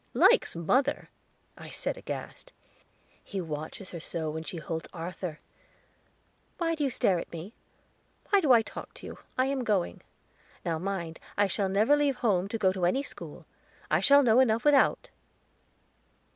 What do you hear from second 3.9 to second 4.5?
her so when